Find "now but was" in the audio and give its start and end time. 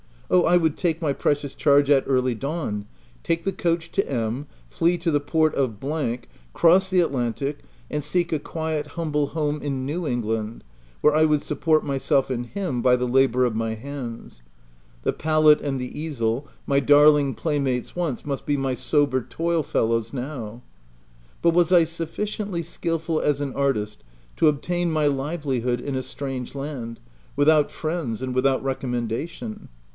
20.13-21.73